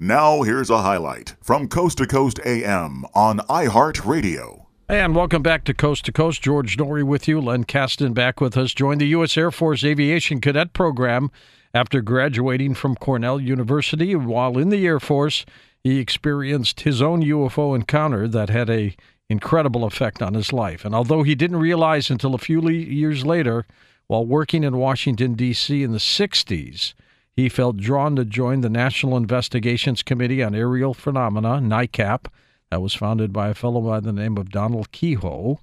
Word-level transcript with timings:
Now, 0.00 0.42
here's 0.42 0.70
a 0.70 0.82
highlight 0.82 1.34
from 1.42 1.66
Coast 1.66 1.98
to 1.98 2.06
Coast 2.06 2.38
AM 2.46 3.04
on 3.14 3.40
iHeartRadio. 3.48 4.66
And 4.88 5.12
welcome 5.12 5.42
back 5.42 5.64
to 5.64 5.74
Coast 5.74 6.04
to 6.04 6.12
Coast. 6.12 6.40
George 6.40 6.76
Noory 6.76 7.02
with 7.02 7.26
you. 7.26 7.40
Len 7.40 7.64
Kasten 7.64 8.12
back 8.12 8.40
with 8.40 8.56
us. 8.56 8.72
Joined 8.72 9.00
the 9.00 9.08
U.S. 9.08 9.36
Air 9.36 9.50
Force 9.50 9.82
Aviation 9.82 10.40
Cadet 10.40 10.72
Program 10.72 11.32
after 11.74 12.00
graduating 12.00 12.74
from 12.74 12.94
Cornell 12.94 13.40
University. 13.40 14.14
While 14.14 14.56
in 14.56 14.68
the 14.68 14.86
Air 14.86 15.00
Force, 15.00 15.44
he 15.82 15.98
experienced 15.98 16.82
his 16.82 17.02
own 17.02 17.20
UFO 17.24 17.74
encounter 17.74 18.28
that 18.28 18.50
had 18.50 18.70
a 18.70 18.94
incredible 19.28 19.82
effect 19.82 20.22
on 20.22 20.34
his 20.34 20.52
life. 20.52 20.84
And 20.84 20.94
although 20.94 21.24
he 21.24 21.34
didn't 21.34 21.56
realize 21.56 22.08
until 22.08 22.36
a 22.36 22.38
few 22.38 22.68
years 22.68 23.26
later, 23.26 23.66
while 24.06 24.24
working 24.24 24.62
in 24.62 24.76
Washington, 24.76 25.34
D.C. 25.34 25.82
in 25.82 25.90
the 25.90 25.98
60s, 25.98 26.94
he 27.38 27.48
felt 27.48 27.76
drawn 27.76 28.16
to 28.16 28.24
join 28.24 28.62
the 28.62 28.68
National 28.68 29.16
Investigations 29.16 30.02
Committee 30.02 30.42
on 30.42 30.56
Aerial 30.56 30.92
Phenomena, 30.92 31.60
NICAP, 31.60 32.26
that 32.68 32.82
was 32.82 32.94
founded 32.94 33.32
by 33.32 33.46
a 33.46 33.54
fellow 33.54 33.80
by 33.80 34.00
the 34.00 34.12
name 34.12 34.36
of 34.36 34.50
Donald 34.50 34.90
Keyhoe. 34.90 35.60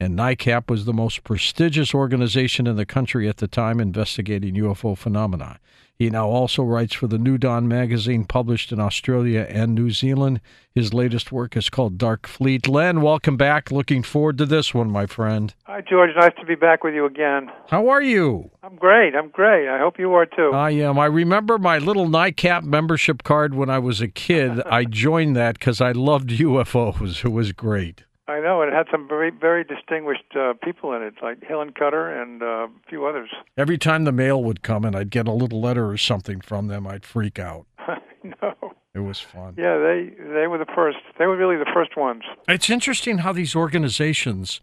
And 0.00 0.16
NICAP 0.16 0.70
was 0.70 0.84
the 0.84 0.92
most 0.92 1.24
prestigious 1.24 1.92
organization 1.92 2.68
in 2.68 2.76
the 2.76 2.86
country 2.86 3.28
at 3.28 3.38
the 3.38 3.48
time 3.48 3.80
investigating 3.80 4.54
UFO 4.54 4.96
phenomena. 4.96 5.58
He 5.92 6.08
now 6.08 6.28
also 6.28 6.62
writes 6.62 6.94
for 6.94 7.08
the 7.08 7.18
New 7.18 7.36
Dawn 7.36 7.66
magazine, 7.66 8.24
published 8.24 8.70
in 8.70 8.78
Australia 8.78 9.44
and 9.50 9.74
New 9.74 9.90
Zealand. 9.90 10.40
His 10.72 10.94
latest 10.94 11.32
work 11.32 11.56
is 11.56 11.68
called 11.68 11.98
Dark 11.98 12.28
Fleet. 12.28 12.68
Len, 12.68 13.02
welcome 13.02 13.36
back. 13.36 13.72
Looking 13.72 14.04
forward 14.04 14.38
to 14.38 14.46
this 14.46 14.72
one, 14.72 14.88
my 14.88 15.06
friend. 15.06 15.52
Hi, 15.64 15.80
George. 15.80 16.10
Nice 16.14 16.30
to 16.38 16.46
be 16.46 16.54
back 16.54 16.84
with 16.84 16.94
you 16.94 17.04
again. 17.04 17.50
How 17.68 17.88
are 17.88 18.00
you? 18.00 18.52
I'm 18.62 18.76
great. 18.76 19.16
I'm 19.16 19.30
great. 19.30 19.68
I 19.68 19.80
hope 19.80 19.98
you 19.98 20.14
are 20.14 20.26
too. 20.26 20.52
I 20.54 20.70
am. 20.70 20.96
I 21.00 21.06
remember 21.06 21.58
my 21.58 21.78
little 21.78 22.06
NICAP 22.06 22.62
membership 22.62 23.24
card 23.24 23.54
when 23.54 23.68
I 23.68 23.80
was 23.80 24.00
a 24.00 24.06
kid. 24.06 24.62
I 24.66 24.84
joined 24.84 25.34
that 25.34 25.58
because 25.58 25.80
I 25.80 25.90
loved 25.90 26.30
UFOs. 26.30 27.24
It 27.24 27.32
was 27.32 27.50
great. 27.50 28.04
I 28.28 28.40
know 28.40 28.60
it 28.62 28.72
had 28.72 28.86
some 28.90 29.08
very 29.08 29.30
very 29.30 29.64
distinguished 29.64 30.36
uh, 30.36 30.52
people 30.62 30.92
in 30.92 31.02
it, 31.02 31.14
like 31.22 31.40
Hillenkoetter 31.40 32.22
and 32.22 32.42
uh, 32.42 32.46
a 32.46 32.68
few 32.88 33.06
others. 33.06 33.30
Every 33.56 33.78
time 33.78 34.04
the 34.04 34.12
mail 34.12 34.42
would 34.44 34.62
come 34.62 34.84
and 34.84 34.94
I'd 34.94 35.10
get 35.10 35.26
a 35.26 35.32
little 35.32 35.60
letter 35.60 35.88
or 35.88 35.96
something 35.96 36.40
from 36.40 36.68
them, 36.68 36.86
I'd 36.86 37.04
freak 37.04 37.38
out. 37.38 37.66
no. 38.22 38.54
It 38.94 39.00
was 39.00 39.20
fun. 39.20 39.54
Yeah, 39.56 39.78
they 39.78 40.10
they 40.18 40.46
were 40.46 40.58
the 40.58 40.66
first. 40.74 40.98
They 41.18 41.26
were 41.26 41.36
really 41.36 41.56
the 41.56 41.70
first 41.72 41.96
ones. 41.96 42.22
It's 42.48 42.68
interesting 42.68 43.18
how 43.18 43.32
these 43.32 43.54
organizations 43.54 44.60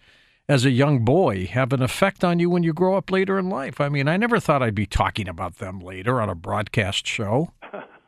as 0.47 0.66
a 0.66 0.69
young 0.69 1.03
boy 1.03 1.47
have 1.47 1.73
an 1.73 1.81
effect 1.81 2.23
on 2.23 2.39
you 2.39 2.49
when 2.49 2.61
you 2.61 2.73
grow 2.73 2.95
up 2.95 3.11
later 3.11 3.39
in 3.39 3.49
life. 3.49 3.81
I 3.81 3.89
mean, 3.89 4.08
I 4.08 4.17
never 4.17 4.39
thought 4.39 4.61
I'd 4.61 4.75
be 4.75 4.86
talking 4.86 5.27
about 5.27 5.55
them 5.55 5.80
later 5.80 6.21
on 6.21 6.30
a 6.30 6.36
broadcast 6.36 7.08
show. 7.08 7.52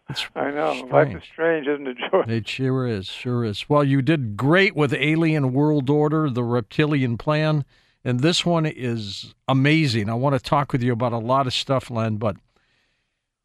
It's 0.09 0.27
I 0.35 0.51
know. 0.51 0.73
Strange. 0.73 0.91
Life 0.91 1.15
is 1.15 1.23
strange, 1.31 1.67
isn't 1.67 1.87
it, 1.87 1.97
George? 2.09 2.29
It 2.29 2.47
sure 2.47 2.87
is. 2.87 3.07
Sure 3.07 3.43
is. 3.43 3.69
Well, 3.69 3.83
you 3.83 4.01
did 4.01 4.37
great 4.37 4.75
with 4.75 4.93
Alien 4.93 5.53
World 5.53 5.89
Order, 5.89 6.29
the 6.29 6.43
Reptilian 6.43 7.17
Plan, 7.17 7.65
and 8.03 8.21
this 8.21 8.45
one 8.45 8.65
is 8.65 9.33
amazing. 9.47 10.09
I 10.09 10.13
want 10.13 10.35
to 10.35 10.39
talk 10.39 10.71
with 10.71 10.81
you 10.83 10.93
about 10.93 11.13
a 11.13 11.17
lot 11.17 11.47
of 11.47 11.53
stuff, 11.53 11.89
Len, 11.89 12.17
but 12.17 12.37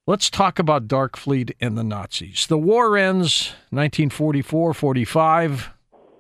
let's 0.07 0.31
talk 0.31 0.59
about 0.59 0.89
Dark 0.89 1.17
Fleet 1.17 1.55
and 1.61 1.77
the 1.77 1.85
Nazis. 1.85 2.47
The 2.47 2.59
war 2.59 2.97
ends 2.97 3.55
1944 3.71 4.75
45, 4.75 5.71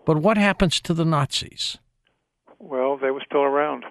but 0.04 0.18
what 0.18 0.36
happens 0.36 0.80
to 0.80 0.94
the 0.94 1.04
Nazis? 1.04 1.78
Well, 2.58 2.96
they 2.96 3.10
were 3.10 3.22
still 3.26 3.42
around. 3.42 3.84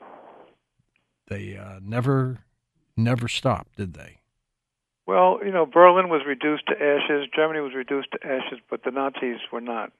They 1.28 1.56
uh, 1.56 1.80
never, 1.82 2.40
never 2.98 3.28
stopped, 3.28 3.78
did 3.78 3.94
they? 3.94 4.21
Well, 5.12 5.42
you 5.44 5.52
know, 5.52 5.66
Berlin 5.66 6.08
was 6.08 6.22
reduced 6.26 6.68
to 6.68 6.74
ashes, 6.82 7.28
Germany 7.36 7.60
was 7.60 7.74
reduced 7.74 8.12
to 8.14 8.26
ashes, 8.26 8.60
but 8.70 8.86
the 8.86 8.92
Nazis 8.92 9.40
were 9.52 9.60
not. 9.60 9.92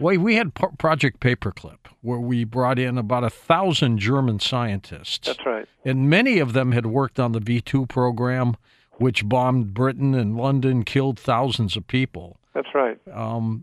Well, 0.00 0.18
we 0.18 0.34
had 0.34 0.52
Project 0.52 1.20
Paperclip, 1.20 1.78
where 2.00 2.18
we 2.18 2.42
brought 2.42 2.80
in 2.80 2.98
about 2.98 3.22
a 3.22 3.30
thousand 3.30 3.98
German 3.98 4.40
scientists. 4.40 5.28
That's 5.28 5.46
right. 5.46 5.68
And 5.84 6.10
many 6.10 6.40
of 6.40 6.54
them 6.54 6.72
had 6.72 6.86
worked 6.86 7.20
on 7.20 7.30
the 7.30 7.38
V 7.38 7.60
2 7.60 7.86
program, 7.86 8.56
which 8.94 9.28
bombed 9.28 9.74
Britain 9.74 10.16
and 10.16 10.36
London, 10.36 10.82
killed 10.82 11.16
thousands 11.16 11.76
of 11.76 11.86
people. 11.86 12.40
That's 12.52 12.74
right. 12.74 12.98
Um, 13.12 13.62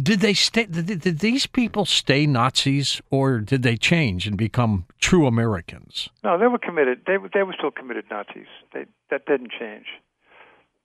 did 0.00 0.20
they 0.20 0.34
stay? 0.34 0.66
Did, 0.66 1.00
did, 1.00 1.18
these 1.18 1.46
people 1.46 1.84
stay 1.84 2.26
Nazis, 2.26 3.00
or 3.10 3.40
did 3.40 3.62
they 3.62 3.76
change 3.76 4.26
and 4.26 4.36
become 4.36 4.84
true 5.00 5.26
Americans? 5.26 6.08
No, 6.22 6.38
they 6.38 6.46
were 6.46 6.58
committed. 6.58 7.02
They 7.06 7.16
they 7.32 7.42
were 7.42 7.54
still 7.56 7.70
committed 7.70 8.04
Nazis. 8.10 8.46
They 8.72 8.86
that 9.10 9.26
didn't 9.26 9.50
change. 9.58 9.86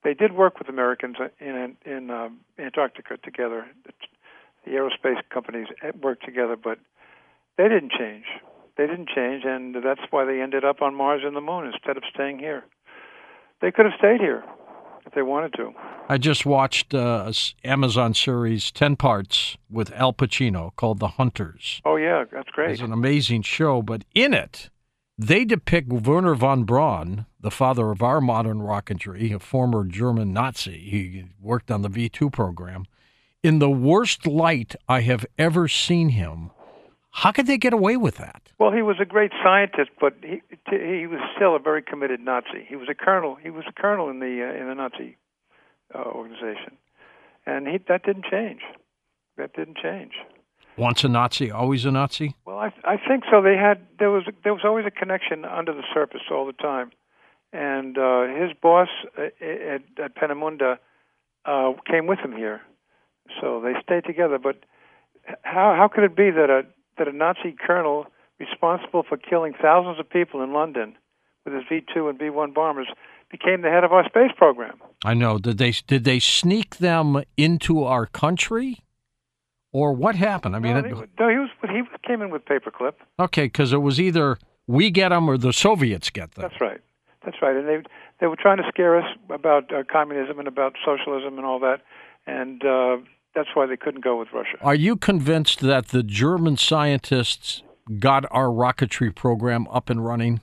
They 0.02 0.14
did 0.14 0.32
work 0.32 0.58
with 0.58 0.68
Americans 0.68 1.16
in 1.40 1.76
in 1.84 2.10
um, 2.10 2.40
Antarctica 2.58 3.16
together. 3.18 3.66
The 4.64 4.70
aerospace 4.70 5.20
companies 5.30 5.68
worked 6.00 6.24
together, 6.24 6.56
but 6.56 6.78
they 7.56 7.68
didn't 7.68 7.92
change. 7.92 8.24
They 8.76 8.86
didn't 8.86 9.08
change, 9.14 9.44
and 9.44 9.76
that's 9.84 10.00
why 10.10 10.24
they 10.24 10.40
ended 10.40 10.64
up 10.64 10.82
on 10.82 10.94
Mars 10.94 11.22
and 11.24 11.36
the 11.36 11.40
Moon 11.40 11.66
instead 11.66 11.96
of 11.96 12.02
staying 12.12 12.38
here. 12.38 12.64
They 13.60 13.70
could 13.70 13.84
have 13.84 13.94
stayed 13.98 14.20
here 14.20 14.42
if 15.06 15.12
they 15.14 15.22
wanted 15.22 15.52
to. 15.54 15.72
I 16.08 16.18
just 16.18 16.44
watched 16.44 16.94
uh, 16.94 17.32
Amazon 17.64 18.14
series, 18.14 18.70
10 18.70 18.96
parts, 18.96 19.56
with 19.70 19.92
Al 19.92 20.12
Pacino 20.12 20.74
called 20.76 21.00
The 21.00 21.08
Hunters. 21.08 21.80
Oh, 21.84 21.96
yeah, 21.96 22.24
that's 22.30 22.50
great. 22.50 22.72
It's 22.72 22.80
an 22.80 22.92
amazing 22.92 23.42
show, 23.42 23.82
but 23.82 24.04
in 24.14 24.34
it, 24.34 24.70
they 25.16 25.44
depict 25.44 25.92
Wernher 25.92 26.34
von 26.34 26.64
Braun, 26.64 27.26
the 27.40 27.50
father 27.50 27.90
of 27.90 28.02
our 28.02 28.20
modern 28.20 28.58
rocketry, 28.58 29.34
a 29.34 29.38
former 29.38 29.84
German 29.84 30.32
Nazi. 30.32 30.78
He 30.78 31.24
worked 31.40 31.70
on 31.70 31.82
the 31.82 31.88
V 31.88 32.08
2 32.08 32.30
program, 32.30 32.86
in 33.42 33.58
the 33.58 33.70
worst 33.70 34.26
light 34.26 34.74
I 34.88 35.02
have 35.02 35.26
ever 35.38 35.68
seen 35.68 36.10
him. 36.10 36.50
How 37.14 37.30
could 37.30 37.46
they 37.46 37.58
get 37.58 37.72
away 37.72 37.96
with 37.96 38.16
that? 38.16 38.42
Well, 38.58 38.72
he 38.72 38.82
was 38.82 38.96
a 39.00 39.04
great 39.04 39.30
scientist, 39.40 39.90
but 40.00 40.14
he 40.20 40.42
he 40.68 41.06
was 41.06 41.20
still 41.36 41.54
a 41.54 41.60
very 41.60 41.80
committed 41.80 42.18
Nazi. 42.20 42.66
He 42.68 42.74
was 42.74 42.88
a 42.90 42.94
colonel. 42.94 43.36
He 43.36 43.50
was 43.50 43.64
a 43.68 43.72
colonel 43.72 44.10
in 44.10 44.18
the 44.18 44.42
uh, 44.42 44.60
in 44.60 44.66
the 44.66 44.74
Nazi 44.74 45.16
uh, 45.94 45.98
organization, 45.98 46.76
and 47.46 47.68
he 47.68 47.78
that 47.88 48.02
didn't 48.04 48.24
change. 48.28 48.62
That 49.36 49.54
didn't 49.54 49.78
change. 49.78 50.12
Once 50.76 51.04
a 51.04 51.08
Nazi, 51.08 51.52
always 51.52 51.84
a 51.84 51.92
Nazi. 51.92 52.34
Well, 52.44 52.58
I 52.58 52.72
I 52.82 52.96
think 52.96 53.22
so. 53.30 53.40
They 53.40 53.56
had 53.56 53.86
there 54.00 54.10
was 54.10 54.24
there 54.42 54.52
was 54.52 54.62
always 54.64 54.84
a 54.84 54.90
connection 54.90 55.44
under 55.44 55.72
the 55.72 55.84
surface 55.94 56.26
all 56.32 56.46
the 56.46 56.52
time, 56.52 56.90
and 57.52 57.96
uh, 57.96 58.26
his 58.26 58.50
boss 58.60 58.88
uh, 59.16 59.26
at, 59.40 59.82
at 60.02 60.16
Peenemünde 60.16 60.78
uh, 61.44 61.72
came 61.86 62.08
with 62.08 62.18
him 62.18 62.32
here, 62.32 62.60
so 63.40 63.60
they 63.60 63.74
stayed 63.80 64.04
together. 64.04 64.38
But 64.38 64.64
how 65.42 65.76
how 65.78 65.86
could 65.86 66.02
it 66.02 66.16
be 66.16 66.32
that 66.32 66.50
a 66.50 66.66
that 66.98 67.08
a 67.08 67.12
Nazi 67.12 67.54
colonel 67.58 68.06
responsible 68.38 69.04
for 69.08 69.16
killing 69.16 69.54
thousands 69.60 69.98
of 69.98 70.08
people 70.08 70.42
in 70.42 70.52
London 70.52 70.96
with 71.44 71.54
his 71.54 71.62
V2 71.64 72.10
and 72.10 72.18
V1 72.18 72.54
bombers 72.54 72.88
became 73.30 73.62
the 73.62 73.70
head 73.70 73.84
of 73.84 73.92
our 73.92 74.04
space 74.04 74.30
program. 74.36 74.80
I 75.04 75.14
know. 75.14 75.38
Did 75.38 75.58
they 75.58 75.72
did 75.72 76.04
they 76.04 76.18
sneak 76.18 76.76
them 76.76 77.22
into 77.36 77.84
our 77.84 78.06
country, 78.06 78.82
or 79.72 79.92
what 79.92 80.14
happened? 80.14 80.54
I 80.56 80.58
mean, 80.58 80.74
no, 80.74 80.82
they, 80.82 80.90
no 80.90 81.28
he 81.28 81.38
was 81.38 81.50
he 81.62 81.82
came 82.06 82.22
in 82.22 82.30
with 82.30 82.44
paperclip. 82.44 82.94
Okay, 83.18 83.44
because 83.44 83.72
it 83.72 83.78
was 83.78 84.00
either 84.00 84.38
we 84.66 84.90
get 84.90 85.10
them 85.10 85.28
or 85.28 85.36
the 85.36 85.52
Soviets 85.52 86.10
get 86.10 86.32
them. 86.32 86.42
That's 86.42 86.60
right. 86.60 86.80
That's 87.24 87.36
right. 87.42 87.56
And 87.56 87.68
they 87.68 87.82
they 88.20 88.26
were 88.26 88.36
trying 88.36 88.58
to 88.58 88.64
scare 88.68 88.98
us 88.98 89.06
about 89.30 89.72
uh, 89.72 89.82
communism 89.90 90.38
and 90.38 90.48
about 90.48 90.74
socialism 90.84 91.36
and 91.36 91.44
all 91.44 91.58
that, 91.60 91.80
and 92.26 92.64
uh, 92.64 92.96
that's 93.34 93.48
why 93.54 93.66
they 93.66 93.76
couldn't 93.76 94.04
go 94.04 94.18
with 94.18 94.28
Russia. 94.32 94.56
Are 94.60 94.74
you 94.74 94.96
convinced 94.96 95.60
that 95.60 95.88
the 95.88 96.02
German 96.02 96.56
scientists 96.56 97.62
got 97.98 98.24
our 98.30 98.46
rocketry 98.46 99.14
program 99.14 99.66
up 99.68 99.90
and 99.90 100.04
running? 100.04 100.40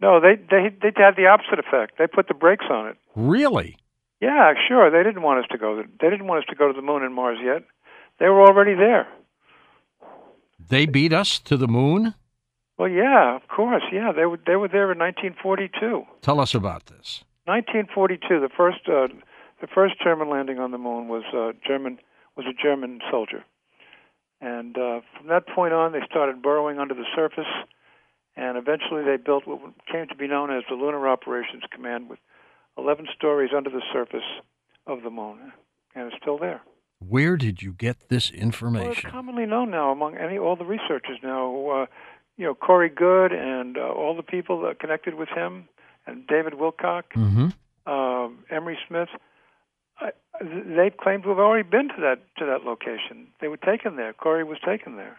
No, 0.00 0.20
they 0.20 0.36
they 0.36 0.70
they 0.80 0.92
had 0.96 1.16
the 1.16 1.26
opposite 1.26 1.58
effect. 1.58 1.98
They 1.98 2.06
put 2.06 2.28
the 2.28 2.34
brakes 2.34 2.66
on 2.70 2.88
it. 2.88 2.96
Really? 3.16 3.76
Yeah, 4.20 4.52
sure. 4.68 4.90
They 4.90 5.02
didn't 5.02 5.22
want 5.22 5.40
us 5.40 5.46
to 5.50 5.58
go. 5.58 5.82
They 6.00 6.10
didn't 6.10 6.26
want 6.26 6.44
us 6.44 6.48
to 6.50 6.56
go 6.56 6.68
to 6.68 6.74
the 6.74 6.82
moon 6.82 7.02
and 7.02 7.14
Mars 7.14 7.38
yet. 7.42 7.62
They 8.18 8.26
were 8.26 8.42
already 8.42 8.74
there. 8.74 9.06
They 10.68 10.86
beat 10.86 11.12
us 11.12 11.38
to 11.40 11.56
the 11.56 11.68
moon. 11.68 12.14
Well, 12.76 12.88
yeah, 12.88 13.34
of 13.34 13.48
course. 13.48 13.82
Yeah, 13.92 14.12
they 14.12 14.26
were 14.26 14.38
they 14.46 14.56
were 14.56 14.68
there 14.68 14.92
in 14.92 14.98
1942. 14.98 16.04
Tell 16.22 16.40
us 16.40 16.54
about 16.54 16.86
this. 16.86 17.24
1942. 17.46 18.40
The 18.40 18.48
first 18.56 18.88
uh, 18.88 19.08
the 19.60 19.66
first 19.66 19.94
German 20.02 20.30
landing 20.30 20.58
on 20.58 20.70
the 20.70 20.78
moon 20.78 21.08
was 21.08 21.24
uh, 21.34 21.52
German 21.66 21.98
was 22.36 22.46
a 22.46 22.54
German 22.62 23.00
soldier, 23.10 23.44
and 24.40 24.76
uh, 24.76 25.00
from 25.16 25.28
that 25.28 25.48
point 25.48 25.72
on, 25.72 25.92
they 25.92 26.02
started 26.08 26.42
burrowing 26.42 26.78
under 26.78 26.94
the 26.94 27.06
surface, 27.14 27.50
and 28.36 28.56
eventually 28.56 29.02
they 29.04 29.16
built 29.16 29.46
what 29.46 29.60
came 29.90 30.06
to 30.08 30.14
be 30.14 30.28
known 30.28 30.50
as 30.50 30.62
the 30.68 30.76
Lunar 30.76 31.08
Operations 31.08 31.64
Command, 31.72 32.08
with 32.08 32.20
11 32.76 33.08
stories 33.16 33.50
under 33.56 33.70
the 33.70 33.82
surface 33.92 34.22
of 34.86 35.02
the 35.02 35.10
moon, 35.10 35.52
and 35.94 36.06
it's 36.06 36.16
still 36.22 36.38
there. 36.38 36.60
Where 37.00 37.36
did 37.36 37.62
you 37.62 37.72
get 37.72 38.08
this 38.08 38.30
information? 38.30 38.88
Well, 38.88 38.92
it's 38.92 39.02
commonly 39.02 39.46
known 39.46 39.70
now 39.70 39.90
among 39.90 40.16
any 40.16 40.38
all 40.38 40.56
the 40.56 40.64
researchers 40.64 41.18
now. 41.22 41.68
Uh, 41.68 41.86
you 42.36 42.44
know, 42.44 42.54
Corey 42.54 42.88
Goode 42.88 43.32
and 43.32 43.76
uh, 43.76 43.80
all 43.80 44.16
the 44.16 44.22
people 44.22 44.62
that 44.62 44.78
connected 44.78 45.14
with 45.14 45.28
him, 45.28 45.68
and 46.06 46.26
David 46.26 46.54
Wilcock, 46.54 47.04
mm-hmm. 47.16 47.48
uh, 47.86 48.28
Emery 48.54 48.78
Smith 48.86 49.08
they 50.40 50.90
claimed 50.90 51.24
to 51.24 51.30
have 51.30 51.38
already 51.38 51.68
been 51.68 51.88
to 51.88 52.00
that 52.00 52.20
to 52.38 52.46
that 52.46 52.64
location. 52.64 53.28
They 53.40 53.48
were 53.48 53.56
taken 53.56 53.96
there. 53.96 54.12
Corey 54.12 54.44
was 54.44 54.58
taken 54.64 54.96
there. 54.96 55.18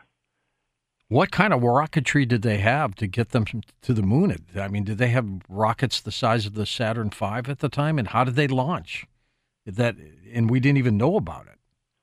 What 1.10 1.32
kind 1.32 1.54
of 1.54 1.62
rocketry 1.62 2.28
did 2.28 2.44
they 2.44 2.58
have 2.58 2.94
to 2.96 3.08
get 3.08 3.30
them 3.30 3.46
to 3.82 3.94
the 3.94 4.04
moon? 4.04 4.46
I 4.56 4.68
mean, 4.68 4.84
did 4.84 5.00
they 5.00 5.08
have 5.08 5.28
rockets 5.50 6.02
the 6.02 6.12
size 6.12 6.46
of 6.46 6.54
the 6.54 6.68
Saturn 6.68 7.10
V 7.10 7.26
at 7.26 7.60
the 7.60 7.70
time, 7.70 7.98
and 7.98 8.10
how 8.10 8.24
did 8.24 8.36
they 8.36 8.48
launch? 8.48 9.06
That 9.66 9.96
and 10.34 10.50
we 10.50 10.60
didn't 10.60 10.78
even 10.78 10.98
know 10.98 11.18
about 11.18 11.48
it. 11.48 11.58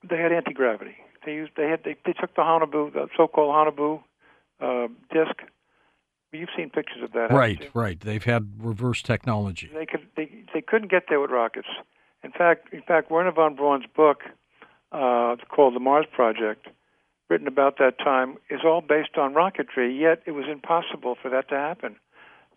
They 0.08 0.18
had 0.18 0.32
anti 0.32 0.52
gravity. 0.52 0.96
They 1.24 1.34
used 1.34 1.52
they 1.56 1.68
had 1.68 1.84
they, 1.84 1.96
they 2.04 2.12
took 2.12 2.34
the 2.34 2.42
Haunebu, 2.42 2.92
the 2.92 3.08
so-called 3.16 3.54
Haunebu 3.54 4.02
uh, 4.60 4.88
disc. 5.12 5.36
You've 6.32 6.50
seen 6.56 6.70
pictures 6.70 7.02
of 7.02 7.12
that, 7.12 7.30
right? 7.30 7.70
Right. 7.74 7.98
They've 7.98 8.22
had 8.22 8.50
reverse 8.58 9.02
technology. 9.02 9.70
They 9.72 9.86
could 9.86 10.06
they 10.16 10.30
they 10.52 10.60
couldn't 10.60 10.90
get 10.90 11.04
there 11.08 11.20
with 11.20 11.30
rockets. 11.30 11.68
In 12.26 12.32
fact, 12.32 12.74
in 12.74 12.82
fact, 12.82 13.08
Wernher 13.08 13.30
von 13.30 13.54
Braun's 13.54 13.86
book, 13.94 14.22
uh, 14.90 15.36
called 15.48 15.76
The 15.76 15.80
Mars 15.80 16.06
Project, 16.12 16.66
written 17.30 17.46
about 17.46 17.78
that 17.78 17.98
time, 17.98 18.36
is 18.50 18.62
all 18.64 18.80
based 18.80 19.16
on 19.16 19.32
rocketry. 19.32 19.96
Yet 19.96 20.22
it 20.26 20.32
was 20.32 20.46
impossible 20.50 21.16
for 21.22 21.30
that 21.30 21.48
to 21.50 21.54
happen 21.54 21.94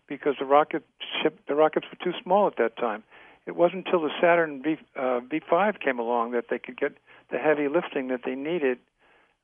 because 0.08 0.34
the 0.40 0.44
rocket 0.44 0.82
ship, 1.22 1.38
the 1.46 1.54
rockets 1.54 1.86
were 1.86 2.04
too 2.04 2.18
small 2.20 2.48
at 2.48 2.56
that 2.56 2.76
time. 2.76 3.04
It 3.46 3.54
wasn't 3.54 3.86
until 3.86 4.02
the 4.02 4.10
Saturn 4.20 4.60
V 4.60 4.76
uh, 4.96 5.20
V5 5.30 5.78
came 5.78 6.00
along 6.00 6.32
that 6.32 6.46
they 6.50 6.58
could 6.58 6.76
get 6.76 6.96
the 7.30 7.38
heavy 7.38 7.68
lifting 7.68 8.08
that 8.08 8.22
they 8.24 8.34
needed 8.34 8.78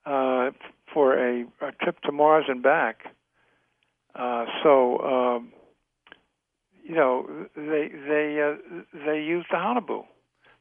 uh, 0.07 0.51
for 0.93 1.15
a, 1.15 1.45
a 1.61 1.71
trip 1.81 2.01
to 2.01 2.11
Mars 2.11 2.47
and 2.49 2.65
back. 2.65 3.15
Uh, 4.17 4.47
so, 4.65 4.99
um, 4.99 5.53
you 6.83 6.97
know, 6.97 7.47
they 7.55 7.91
they 8.09 8.43
uh, 8.43 8.83
they 9.07 9.23
used 9.23 9.47
the 9.53 9.57
Haunebu, 9.57 10.05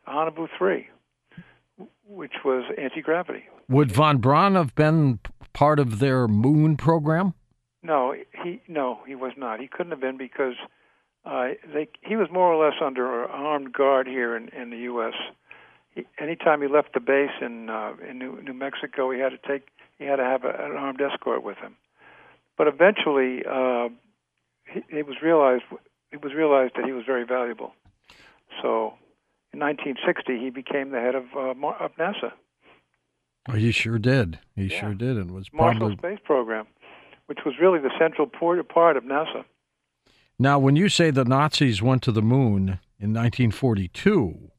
the 0.05 0.47
three, 0.57 0.87
which 2.07 2.33
was 2.43 2.63
anti 2.77 3.01
gravity. 3.01 3.43
Would 3.67 3.91
von 3.91 4.17
Braun 4.19 4.55
have 4.55 4.75
been 4.75 5.19
part 5.53 5.79
of 5.79 5.99
their 5.99 6.27
moon 6.27 6.77
program? 6.77 7.33
No, 7.81 8.15
he 8.43 8.61
no, 8.67 8.99
he 9.07 9.15
was 9.15 9.33
not. 9.37 9.59
He 9.59 9.67
couldn't 9.67 9.91
have 9.91 10.01
been 10.01 10.17
because 10.17 10.55
uh, 11.25 11.49
they 11.73 11.87
he 12.01 12.15
was 12.15 12.29
more 12.31 12.51
or 12.51 12.63
less 12.63 12.75
under 12.83 13.25
armed 13.25 13.73
guard 13.73 14.07
here 14.07 14.35
in, 14.35 14.49
in 14.49 14.69
the 14.69 14.77
U.S. 14.77 15.13
He, 15.93 16.05
anytime 16.19 16.61
he 16.61 16.67
left 16.67 16.93
the 16.93 16.99
base 16.99 17.31
in 17.41 17.69
uh, 17.69 17.93
in 18.07 18.19
New, 18.19 18.41
New 18.41 18.53
Mexico, 18.53 19.11
he 19.11 19.19
had 19.19 19.29
to 19.29 19.39
take 19.47 19.67
he 19.97 20.05
had 20.05 20.17
to 20.17 20.23
have 20.23 20.43
a, 20.43 20.49
an 20.49 20.75
armed 20.77 21.01
escort 21.01 21.43
with 21.43 21.57
him. 21.57 21.75
But 22.57 22.67
eventually, 22.67 23.43
uh, 23.45 23.89
he, 24.71 24.83
it 24.89 25.07
was 25.07 25.17
realized 25.21 25.63
it 26.11 26.23
was 26.23 26.33
realized 26.33 26.73
that 26.75 26.85
he 26.85 26.91
was 26.91 27.05
very 27.05 27.25
valuable. 27.25 27.73
So, 28.61 28.93
in 29.55 29.59
1960, 29.61 30.37
he 30.39 30.49
became 30.49 30.91
the 30.91 30.99
head 30.99 31.15
of 31.15 31.25
uh, 31.35 31.67
of 31.79 31.95
NASA. 31.97 32.31
Oh, 33.47 33.53
he 33.53 33.71
sure 33.71 33.99
did. 33.99 34.39
He 34.55 34.65
Yeah. 34.65 34.79
sure 34.79 34.93
did, 34.93 35.17
and 35.17 35.31
was 35.31 35.51
Marshall 35.53 35.79
probably 35.95 35.97
Space 35.97 36.19
Program, 36.25 36.67
which 37.27 37.39
was 37.45 37.55
really 37.61 37.79
the 37.79 37.91
central 37.97 38.27
part 38.27 38.67
part 38.69 38.97
of 38.97 39.03
NASA. 39.03 39.45
now. 40.39 40.59
When 40.59 40.75
you 40.75 40.89
say 40.89 41.11
the 41.11 41.25
Nazis 41.25 41.81
went 41.81 42.01
to 42.03 42.11
the 42.11 42.21
moon 42.21 42.79
in 42.99 43.13
1942, 43.13 44.51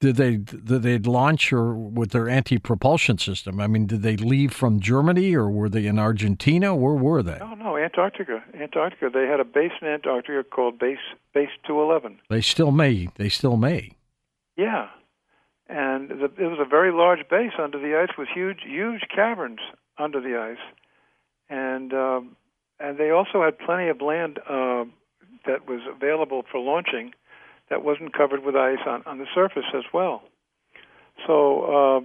did 0.00 0.16
they 0.16 0.36
did 0.38 0.82
they 0.82 0.98
launch 0.98 1.52
or 1.52 1.74
with 1.74 2.10
their 2.10 2.28
anti-propulsion 2.28 3.18
system? 3.18 3.60
I 3.60 3.66
mean, 3.66 3.86
did 3.86 4.02
they 4.02 4.16
leave 4.16 4.52
from 4.52 4.80
Germany 4.80 5.34
or 5.34 5.50
were 5.50 5.68
they 5.68 5.86
in 5.86 5.98
Argentina? 5.98 6.74
Where 6.74 6.94
were 6.94 7.22
they? 7.22 7.38
No, 7.38 7.54
no, 7.54 7.69
Antarctica. 7.80 8.42
Antarctica. 8.54 9.10
They 9.12 9.26
had 9.26 9.40
a 9.40 9.44
base 9.44 9.72
in 9.80 9.88
Antarctica 9.88 10.44
called 10.44 10.78
Base 10.78 10.98
Base 11.34 11.50
211. 11.66 12.18
They 12.28 12.40
still 12.40 12.70
may. 12.70 13.08
They 13.16 13.28
still 13.28 13.56
may. 13.56 13.92
Yeah, 14.56 14.88
and 15.68 16.08
the, 16.08 16.24
it 16.24 16.48
was 16.48 16.58
a 16.60 16.68
very 16.68 16.92
large 16.92 17.28
base 17.28 17.52
under 17.58 17.78
the 17.78 17.96
ice 17.96 18.16
with 18.18 18.28
huge, 18.34 18.60
huge 18.66 19.02
caverns 19.14 19.60
under 19.98 20.20
the 20.20 20.36
ice, 20.36 20.74
and 21.48 21.92
um, 21.94 22.36
and 22.80 22.98
they 22.98 23.10
also 23.10 23.42
had 23.44 23.58
plenty 23.58 23.88
of 23.88 24.00
land 24.00 24.38
uh, 24.48 24.84
that 25.46 25.68
was 25.68 25.80
available 25.88 26.44
for 26.50 26.58
launching 26.60 27.12
that 27.70 27.84
wasn't 27.84 28.12
covered 28.12 28.44
with 28.44 28.56
ice 28.56 28.80
on, 28.86 29.02
on 29.06 29.18
the 29.18 29.26
surface 29.32 29.70
as 29.74 29.84
well. 29.94 30.22
So 31.26 31.62
uh, 31.62 32.00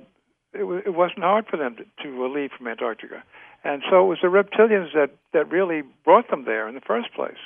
it, 0.56 0.60
w- 0.60 0.82
it 0.86 0.94
wasn't 0.94 1.24
hard 1.24 1.46
for 1.48 1.58
them 1.58 1.76
to, 1.76 2.04
to 2.04 2.28
leave 2.28 2.52
from 2.58 2.68
Antarctica, 2.68 3.24
and 3.64 3.84
so 3.90 4.06
it 4.06 4.08
was 4.08 4.20
the 4.22 4.28
reptilians 4.28 4.94
that 4.94 5.12
that 5.34 5.52
really 5.52 5.84
brought 6.04 6.30
them 6.30 6.46
there 6.46 6.68
in 6.68 6.76
the 6.76 6.82
first 6.82 7.14
place. 7.14 7.38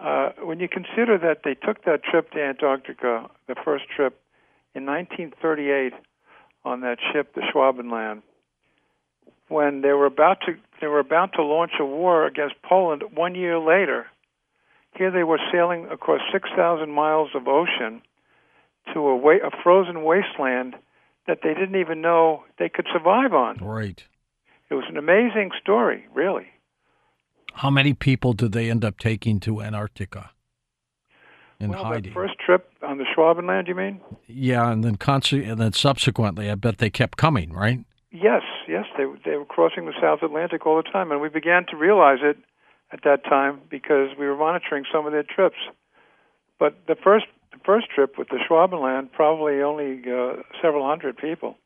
Uh, 0.00 0.30
when 0.42 0.58
you 0.58 0.68
consider 0.68 1.18
that 1.18 1.42
they 1.44 1.54
took 1.54 1.84
that 1.84 2.02
trip 2.02 2.32
to 2.32 2.42
Antarctica, 2.42 3.30
the 3.46 3.54
first 3.64 3.84
trip, 3.94 4.18
in 4.74 4.84
1938 4.86 5.92
on 6.64 6.80
that 6.80 6.98
ship, 7.12 7.34
the 7.34 7.42
Schwabenland, 7.42 8.22
when 9.48 9.82
they 9.82 9.92
were 9.92 10.06
about 10.06 10.38
to 10.46 10.54
they 10.80 10.86
were 10.88 10.98
about 10.98 11.34
to 11.34 11.44
launch 11.44 11.72
a 11.78 11.84
war 11.84 12.26
against 12.26 12.56
Poland 12.62 13.02
one 13.14 13.34
year 13.34 13.58
later, 13.58 14.06
here 14.96 15.10
they 15.10 15.22
were 15.22 15.38
sailing 15.52 15.86
across 15.90 16.20
6,000 16.32 16.90
miles 16.90 17.30
of 17.34 17.46
ocean 17.46 18.02
to 18.92 19.00
a, 19.00 19.16
wa- 19.16 19.44
a 19.44 19.50
frozen 19.62 20.02
wasteland 20.02 20.74
that 21.26 21.38
they 21.42 21.54
didn't 21.54 21.76
even 21.76 22.00
know 22.00 22.44
they 22.58 22.68
could 22.68 22.86
survive 22.92 23.32
on. 23.32 23.58
Right. 23.58 24.04
It 24.70 24.74
was 24.74 24.84
an 24.88 24.96
amazing 24.96 25.50
story, 25.60 26.06
really. 26.14 26.46
How 27.54 27.70
many 27.70 27.92
people 27.92 28.32
did 28.32 28.52
they 28.52 28.70
end 28.70 28.84
up 28.84 28.98
taking 28.98 29.38
to 29.40 29.60
Antarctica 29.60 30.30
and 31.60 31.70
well, 31.70 31.84
hiding? 31.84 32.12
first 32.12 32.34
trip 32.44 32.70
on 32.82 32.98
the 32.98 33.04
Schwabenland, 33.04 33.68
you 33.68 33.74
mean? 33.74 34.00
Yeah, 34.26 34.70
and 34.70 34.82
then 34.82 34.96
conse- 34.96 35.48
and 35.48 35.60
then 35.60 35.72
subsequently, 35.72 36.50
I 36.50 36.54
bet 36.54 36.78
they 36.78 36.90
kept 36.90 37.18
coming, 37.18 37.52
right? 37.52 37.80
Yes, 38.10 38.42
yes, 38.66 38.86
they 38.96 39.04
they 39.24 39.36
were 39.36 39.44
crossing 39.44 39.84
the 39.86 39.92
South 40.00 40.22
Atlantic 40.22 40.66
all 40.66 40.76
the 40.76 40.90
time, 40.90 41.12
and 41.12 41.20
we 41.20 41.28
began 41.28 41.66
to 41.66 41.76
realize 41.76 42.18
it 42.22 42.38
at 42.92 43.00
that 43.04 43.24
time 43.24 43.60
because 43.70 44.10
we 44.18 44.26
were 44.26 44.36
monitoring 44.36 44.84
some 44.92 45.06
of 45.06 45.12
their 45.12 45.22
trips. 45.22 45.56
But 46.58 46.86
the 46.86 46.94
first 46.94 47.26
the 47.52 47.60
first 47.64 47.88
trip 47.94 48.18
with 48.18 48.28
the 48.28 48.38
Schwabenland, 48.48 49.12
probably 49.12 49.62
only 49.62 50.02
uh, 50.10 50.42
several 50.60 50.86
hundred 50.86 51.16
people. 51.16 51.56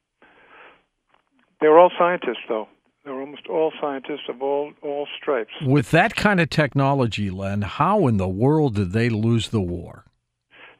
They 1.60 1.68
were 1.68 1.78
all 1.78 1.92
scientists, 1.98 2.44
though. 2.48 2.68
They 3.04 3.12
were 3.12 3.20
almost 3.20 3.46
all 3.48 3.72
scientists 3.80 4.28
of 4.28 4.42
all 4.42 4.72
all 4.82 5.06
stripes. 5.20 5.52
With 5.62 5.92
that 5.92 6.16
kind 6.16 6.40
of 6.40 6.50
technology, 6.50 7.30
Len, 7.30 7.62
how 7.62 8.08
in 8.08 8.16
the 8.16 8.28
world 8.28 8.74
did 8.74 8.92
they 8.92 9.08
lose 9.08 9.48
the 9.50 9.60
war? 9.60 10.04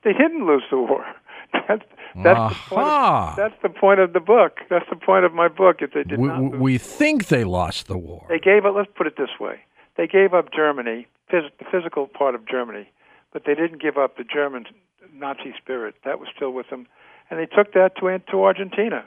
They 0.02 0.12
didn't 0.12 0.46
lose 0.46 0.64
the 0.70 0.78
war. 0.78 1.04
That's 1.68 1.82
that's 2.22 2.54
the 2.54 2.75
point. 2.75 2.86
Aha. 2.86 3.30
Of, 3.30 3.36
that's 3.36 3.62
the 3.62 3.68
point 3.68 4.00
of 4.00 4.12
the 4.12 4.20
book. 4.20 4.58
That's 4.70 4.88
the 4.88 4.96
point 4.96 5.25
of 5.25 5.34
my 5.34 5.48
book. 5.48 5.76
If 5.80 5.92
they 5.92 6.02
did 6.02 6.18
We, 6.18 6.28
not 6.28 6.40
lose 6.40 6.60
we 6.60 6.78
think 6.78 7.28
they 7.28 7.44
lost 7.44 7.88
the 7.88 7.98
war. 7.98 8.25
They 8.28 8.38
gave 8.38 8.64
up. 8.64 8.75
Let's 8.75 8.90
put 8.96 9.06
it 9.06 9.16
this 9.18 9.38
way: 9.38 9.60
they 9.96 10.06
gave 10.06 10.32
up 10.32 10.52
Germany, 10.52 11.06
phys- 11.30 11.50
the 11.58 11.64
physical 11.70 12.06
part 12.06 12.34
of 12.34 12.46
Germany, 12.48 12.88
but 13.37 13.45
they 13.45 13.55
didn't 13.55 13.83
give 13.83 13.99
up 13.99 14.16
the 14.16 14.25
German 14.25 14.64
Nazi 15.12 15.52
spirit. 15.62 15.95
That 16.07 16.19
was 16.19 16.26
still 16.35 16.52
with 16.52 16.71
them, 16.71 16.87
and 17.28 17.38
they 17.38 17.45
took 17.45 17.75
that 17.75 17.95
to 18.00 18.19
to 18.33 18.45
Argentina 18.45 19.05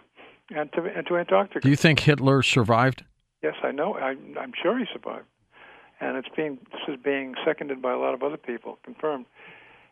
and 0.55 0.71
to 0.73 0.83
and 0.83 1.07
to 1.07 1.17
Antarctica. 1.17 1.61
Do 1.61 1.69
you 1.69 1.75
think 1.75 2.01
Hitler 2.01 2.43
survived? 2.43 3.03
yes, 3.41 3.55
I 3.63 3.71
know. 3.71 3.95
I, 3.95 4.15
I'm 4.39 4.53
sure 4.61 4.77
he 4.77 4.85
survived, 4.93 5.25
and 5.99 6.15
it's 6.15 6.27
being 6.35 6.59
this 6.71 6.81
is 6.87 7.01
being 7.03 7.33
seconded 7.43 7.81
by 7.81 7.91
a 7.91 7.97
lot 7.97 8.13
of 8.13 8.21
other 8.21 8.37
people. 8.37 8.77
Confirmed. 8.83 9.25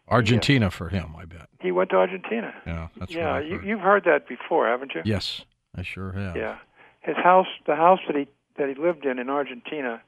Argentina 0.08 0.70
for 0.70 0.89
him, 0.89 1.15
I 1.17 1.25
bet. 1.25 1.50
He 1.60 1.72
went 1.72 1.89
to 1.89 1.96
Argentina. 1.96 2.53
Yeah, 2.67 2.89
that's 2.96 3.12
yeah, 3.12 3.34
I 3.34 3.39
You, 3.39 3.60
you've 3.65 3.79
heard 3.79 4.03
that 4.03 4.27
before, 4.27 4.67
haven't 4.67 4.94
you? 4.94 5.01
Yes, 5.03 5.41
I 5.75 5.82
sure 5.82 6.12
have. 6.12 6.36
Yeah, 6.38 6.58
his 7.01 7.15
house, 7.17 7.48
the 7.65 7.75
house 7.75 8.01
that 8.06 8.15
he 8.15 8.27
that 8.58 8.70
he 8.70 8.75
lived 8.75 9.03
in 9.03 9.17
in 9.17 9.32
Argentina, 9.32 10.00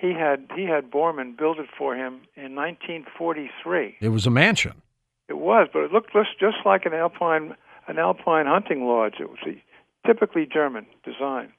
he 0.00 0.14
had 0.14 0.48
he 0.56 0.64
had 0.64 0.90
Bormann 0.90 1.36
build 1.36 1.58
it 1.58 1.68
for 1.76 1.94
him 1.94 2.22
in 2.34 2.54
1943. 2.54 3.98
It 4.00 4.08
was 4.08 4.26
a 4.26 4.30
mansion. 4.30 4.80
It 5.28 5.36
was, 5.36 5.68
but 5.72 5.80
it 5.80 5.92
looked 5.92 6.12
just 6.12 6.38
just 6.40 6.56
like 6.64 6.86
an 6.86 6.94
alpine 6.94 7.54
an 7.86 7.98
alpine 7.98 8.46
hunting 8.46 8.86
lodge. 8.86 9.14
It 9.20 9.28
was 9.28 9.38
a 9.46 9.62
typically 10.06 10.48
German 10.50 10.86
design. 11.04 11.52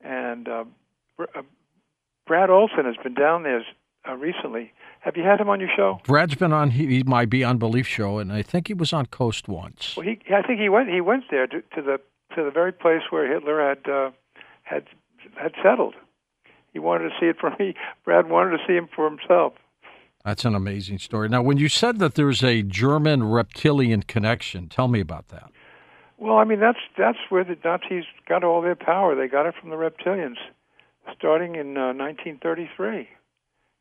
And 0.00 0.48
uh, 0.48 0.64
uh, 1.18 1.42
Brad 2.26 2.50
Olsen 2.50 2.84
has 2.84 2.96
been 3.02 3.14
down 3.14 3.42
there 3.42 3.64
uh, 4.08 4.14
recently. 4.14 4.72
Have 5.00 5.16
you 5.16 5.22
had 5.22 5.40
him 5.40 5.48
on 5.48 5.60
your 5.60 5.70
show? 5.76 6.00
Brad's 6.04 6.34
been 6.34 6.52
on 6.52 6.70
he, 6.70 6.86
he 6.86 7.02
my 7.02 7.26
Beyond 7.26 7.58
Belief 7.58 7.86
show, 7.86 8.18
and 8.18 8.32
I 8.32 8.40
think 8.40 8.68
he 8.68 8.74
was 8.74 8.92
on 8.92 9.06
Coast 9.06 9.48
once. 9.48 9.96
Well, 9.96 10.06
he 10.06 10.18
I 10.34 10.40
think 10.42 10.60
he 10.60 10.70
went 10.70 10.88
he 10.88 11.02
went 11.02 11.24
there 11.30 11.46
to, 11.46 11.60
to 11.60 11.82
the 11.82 12.00
to 12.34 12.42
the 12.42 12.50
very 12.50 12.72
place 12.72 13.02
where 13.10 13.30
Hitler 13.30 13.68
had 13.68 13.86
uh, 13.90 14.10
had 14.62 14.86
had 15.36 15.52
settled. 15.62 15.94
He 16.72 16.78
wanted 16.78 17.08
to 17.08 17.14
see 17.20 17.26
it 17.26 17.36
for 17.38 17.54
me. 17.58 17.74
Brad 18.04 18.28
wanted 18.28 18.56
to 18.58 18.64
see 18.66 18.74
him 18.74 18.88
for 18.94 19.08
himself. 19.08 19.54
That's 20.24 20.44
an 20.44 20.54
amazing 20.54 20.98
story. 20.98 21.28
Now, 21.28 21.42
when 21.42 21.56
you 21.58 21.68
said 21.68 21.98
that 22.00 22.14
there's 22.14 22.42
a 22.42 22.62
German 22.62 23.24
reptilian 23.24 24.02
connection, 24.02 24.68
tell 24.68 24.88
me 24.88 25.00
about 25.00 25.28
that. 25.28 25.50
Well, 26.18 26.36
I 26.36 26.44
mean 26.44 26.58
that's 26.58 26.80
that's 26.98 27.18
where 27.28 27.44
the 27.44 27.56
Nazis 27.64 28.04
got 28.28 28.42
all 28.42 28.60
their 28.60 28.74
power. 28.74 29.14
They 29.14 29.28
got 29.28 29.46
it 29.46 29.54
from 29.58 29.70
the 29.70 29.76
reptilians, 29.76 30.36
starting 31.16 31.54
in 31.54 31.76
uh, 31.76 31.94
1933 31.94 33.08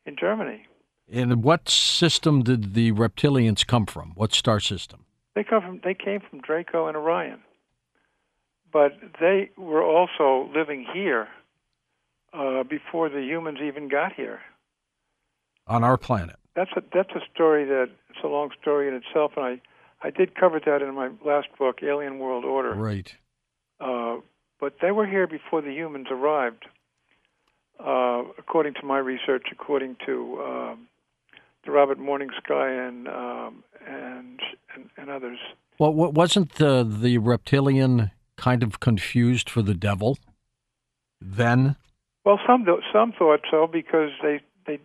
in 0.06 0.16
Germany. 0.16 0.68
And 1.12 1.44
what 1.44 1.68
system 1.68 2.44
did 2.44 2.76
the 2.76 2.92
reptilians 2.92 3.66
come 3.66 3.88
from? 3.88 4.12
What 4.16 4.34
star 4.34 4.60
system? 4.60 5.06
They 5.34 5.44
come 5.44 5.64
from 5.64 5.82
they 5.84 5.96
came 5.96 6.22
from 6.30 6.42
Draco 6.42 6.88
and 6.88 6.96
Orion, 6.96 7.40
but 8.72 8.92
they 9.20 9.50
were 9.58 9.84
also 9.84 10.52
living 10.54 10.86
here 10.94 11.28
uh, 12.38 12.64
before 12.64 13.10
the 13.10 13.22
humans 13.22 13.60
even 13.64 13.88
got 13.88 14.14
here. 14.14 14.40
On 15.66 15.84
our 15.84 15.98
planet. 15.98 16.38
That's 16.56 16.72
a 16.76 16.82
that's 16.94 17.12
a 17.12 17.22
story 17.34 17.66
that 17.66 17.90
it's 18.10 18.20
a 18.24 18.28
long 18.28 18.50
story 18.62 18.88
in 18.88 18.94
itself, 18.96 19.34
and 19.36 19.46
I 19.46 19.62
I 20.02 20.12
did 20.12 20.36
cover 20.36 20.60
that 20.66 20.82
in 20.82 20.94
my 20.96 21.10
last 21.26 21.48
book, 21.58 21.80
Alien 21.84 22.20
World 22.20 22.46
Order. 22.46 22.74
Right. 22.74 23.16
Uh, 23.80 24.18
but 24.60 24.76
they 24.82 24.92
were 24.92 25.06
here 25.06 25.28
before 25.28 25.62
the 25.62 25.72
humans 25.72 26.08
arrived, 26.10 26.66
uh, 27.80 28.24
according 28.38 28.74
to 28.76 28.86
my 28.86 28.98
research, 28.98 29.48
according 29.52 29.98
to 30.06 30.42
um, 30.44 30.88
to 31.66 31.72
Robert 31.72 32.00
Morning 32.00 32.30
Sky 32.44 32.72
and 32.72 33.08
um, 33.08 33.64
and, 33.86 34.40
and 34.74 34.90
and 34.98 35.10
others. 35.10 35.40
Well, 35.80 35.94
wasn't 35.94 36.54
the 36.56 36.84
the 36.84 37.18
reptilian 37.20 38.12
kind 38.36 38.64
of 38.64 38.80
confused 38.80 39.50
for 39.50 39.62
the 39.62 39.76
devil 39.76 40.18
then? 41.22 41.76
Well, 42.28 42.42
some 42.46 42.66
some 42.92 43.14
thought 43.18 43.40
so 43.50 43.68
because 43.72 44.10
they 44.22 44.42
they 44.66 44.80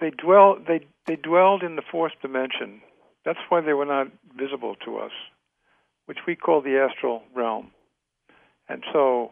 they 0.00 0.10
dwell 0.10 0.56
they 0.66 0.80
they 1.06 1.14
dwelled 1.14 1.62
in 1.62 1.76
the 1.76 1.82
fourth 1.88 2.14
dimension. 2.20 2.80
That's 3.24 3.38
why 3.48 3.60
they 3.60 3.74
were 3.74 3.84
not 3.84 4.08
visible 4.36 4.74
to 4.84 4.98
us, 4.98 5.12
which 6.06 6.18
we 6.26 6.34
call 6.34 6.60
the 6.60 6.76
astral 6.78 7.22
realm. 7.32 7.70
And 8.68 8.82
so, 8.92 9.30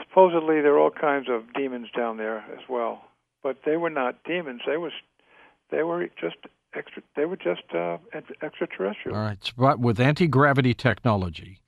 supposedly, 0.00 0.62
there 0.62 0.72
are 0.76 0.78
all 0.78 0.90
kinds 0.90 1.26
of 1.28 1.52
demons 1.52 1.88
down 1.94 2.16
there 2.16 2.38
as 2.38 2.66
well. 2.66 3.04
But 3.42 3.58
they 3.66 3.76
were 3.76 3.90
not 3.90 4.24
demons. 4.24 4.62
They 4.66 4.78
was 4.78 4.92
they 5.70 5.82
were 5.82 6.08
just 6.18 6.36
extra. 6.74 7.02
They 7.14 7.26
were 7.26 7.36
just 7.36 7.74
uh, 7.74 7.98
extraterrestrial. 8.40 9.18
All 9.18 9.22
right. 9.22 9.52
But 9.54 9.80
with 9.80 10.00
anti 10.00 10.28
gravity 10.28 10.72
technology 10.72 11.60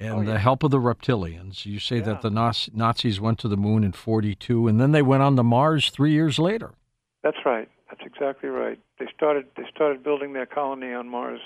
and 0.00 0.10
oh, 0.14 0.20
yeah. 0.22 0.32
the 0.32 0.38
help 0.38 0.62
of 0.62 0.70
the 0.70 0.78
reptilians, 0.78 1.66
you 1.66 1.78
say 1.78 1.96
yeah. 1.96 2.02
that 2.04 2.22
the 2.22 2.30
Nazis 2.30 3.20
went 3.20 3.38
to 3.40 3.48
the 3.48 3.56
moon 3.56 3.84
in 3.84 3.92
'42, 3.92 4.66
and 4.66 4.80
then 4.80 4.92
they 4.92 5.02
went 5.02 5.22
on 5.22 5.36
to 5.36 5.42
Mars 5.42 5.90
three 5.90 6.12
years 6.12 6.38
later. 6.38 6.72
That's 7.22 7.36
right. 7.44 7.68
That's 7.88 8.00
exactly 8.04 8.48
right. 8.48 8.78
They 8.98 9.06
started 9.14 9.46
they 9.56 9.64
started 9.72 10.02
building 10.02 10.32
their 10.32 10.46
colony 10.46 10.92
on 10.92 11.08
Mars, 11.08 11.40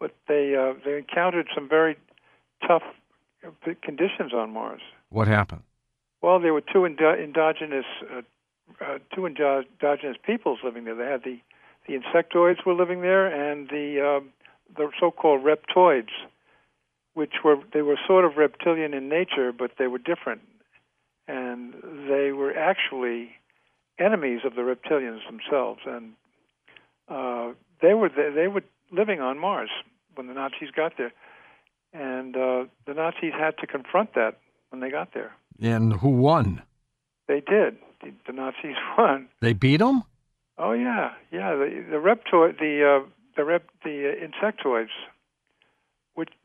but 0.00 0.14
they 0.26 0.56
uh, 0.56 0.74
they 0.84 0.96
encountered 0.96 1.48
some 1.54 1.68
very 1.68 1.96
tough 2.66 2.82
conditions 3.82 4.32
on 4.32 4.52
Mars. 4.52 4.80
What 5.10 5.28
happened? 5.28 5.62
Well, 6.22 6.40
there 6.40 6.54
were 6.54 6.62
two 6.62 6.86
endo- 6.86 7.14
endogenous 7.14 7.84
uh, 8.10 8.22
uh, 8.80 8.98
two 9.14 9.26
endogenous 9.26 10.16
peoples 10.24 10.60
living 10.64 10.84
there. 10.84 10.94
They 10.94 11.10
had 11.10 11.24
the 11.24 11.40
the 11.86 11.98
insectoids 11.98 12.64
were 12.64 12.74
living 12.74 13.02
there, 13.02 13.26
and 13.26 13.68
the 13.68 14.20
uh, 14.20 14.24
the 14.76 14.88
so-called 14.98 15.44
reptoids, 15.44 16.10
which 17.14 17.34
were 17.44 17.56
they 17.72 17.82
were 17.82 17.98
sort 18.06 18.24
of 18.24 18.36
reptilian 18.36 18.94
in 18.94 19.08
nature, 19.08 19.52
but 19.52 19.72
they 19.78 19.86
were 19.86 19.98
different, 19.98 20.42
and 21.28 21.74
they 22.08 22.32
were 22.32 22.56
actually 22.56 23.30
enemies 23.98 24.40
of 24.44 24.54
the 24.54 24.62
reptilians 24.62 25.20
themselves, 25.26 25.80
and 25.86 26.12
uh, 27.08 27.52
they 27.80 27.94
were 27.94 28.08
they, 28.08 28.30
they 28.34 28.48
were 28.48 28.62
living 28.90 29.20
on 29.20 29.38
Mars 29.38 29.70
when 30.14 30.26
the 30.26 30.34
Nazis 30.34 30.70
got 30.74 30.92
there, 30.96 31.12
and 31.92 32.36
uh, 32.36 32.64
the 32.86 32.94
Nazis 32.94 33.32
had 33.38 33.56
to 33.58 33.66
confront 33.66 34.14
that 34.14 34.38
when 34.70 34.80
they 34.80 34.90
got 34.90 35.14
there. 35.14 35.32
And 35.60 35.92
who 35.92 36.08
won? 36.10 36.62
They 37.28 37.40
did 37.40 37.76
the, 38.02 38.12
the 38.26 38.32
Nazis 38.32 38.76
won. 38.98 39.28
They 39.40 39.52
beat 39.52 39.78
them. 39.78 40.02
Oh 40.58 40.72
yeah, 40.72 41.12
yeah. 41.30 41.54
The 41.54 41.84
the 41.90 41.96
reptoid, 41.96 42.58
the 42.58 43.02
uh, 43.02 43.08
the 43.36 43.44
rep, 43.44 43.64
the 43.84 44.12
uh, 44.12 44.26
insectoids, 44.26 44.88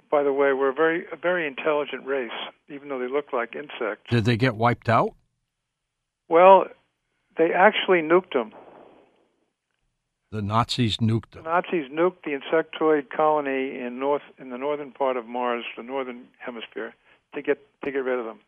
by 0.10 0.24
the 0.24 0.34
way 0.34 0.48
we 0.48 0.54
were 0.54 0.70
a 0.70 0.74
very 0.74 1.06
a 1.12 1.16
very 1.16 1.48
intelligent 1.48 2.06
race, 2.06 2.32
even 2.70 2.90
though 2.90 3.00
they 3.00 3.08
looked 3.08 3.34
like 3.34 3.56
insects. 3.56 4.10
Did 4.10 4.26
they 4.26 4.38
get 4.38 4.56
wiped 4.56 4.90
out? 4.90 5.14
Well, 6.30 6.66
they 7.38 7.54
actually 7.54 8.02
nuked 8.02 8.34
them. 8.34 8.52
The 10.32 10.42
Nazis 10.42 10.98
nuked 10.98 11.32
them. 11.32 11.44
The 11.44 11.50
Nazis 11.50 11.90
nuked 11.92 12.24
the 12.26 12.38
insectoid 12.38 13.10
colony 13.10 13.80
in 13.80 14.00
north 14.00 14.24
in 14.38 14.50
the 14.50 14.58
northern 14.58 14.92
part 14.92 15.16
of 15.16 15.26
Mars, 15.26 15.64
the 15.78 15.84
northern 15.84 16.26
hemisphere, 16.40 16.94
to 17.34 17.42
get 17.42 17.60
to 17.84 17.92
get 17.92 18.00
rid 18.00 18.20
of 18.20 18.26
them. 18.26 18.40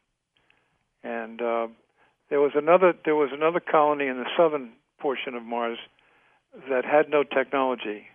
And 1.04 1.42
uh, 1.42 1.68
there 2.30 2.42
was 2.42 2.52
another 2.56 2.94
there 3.06 3.16
was 3.16 3.30
another 3.32 3.60
colony 3.60 4.08
in 4.08 4.18
the 4.18 4.30
southern 4.38 4.72
portion 5.00 5.36
of 5.36 5.44
Mars 5.44 5.78
that 6.70 6.84
had 6.84 7.10
no 7.10 7.24
technology. 7.24 8.08